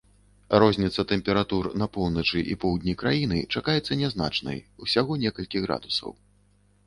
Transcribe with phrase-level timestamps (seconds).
[0.61, 6.11] Розніца тэмператур на поўначы і поўдні краіны чакаецца нязначнай, усяго некалькі градусаў.